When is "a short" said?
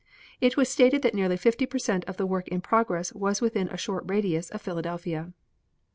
3.69-4.03